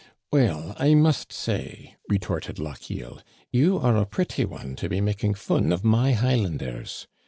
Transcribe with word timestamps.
"Well, 0.31 0.73
I 0.79 0.95
must 0.95 1.31
say," 1.31 1.95
retorted 2.09 2.57
Lochiel, 2.57 3.21
"you 3.51 3.77
are 3.77 3.95
a 3.97 4.07
pretty 4.07 4.45
one 4.45 4.75
to 4.77 4.89
be 4.89 4.99
making 4.99 5.35
fun 5.35 5.71
of 5.71 5.83
my 5.83 6.13
Highlanders 6.13 7.05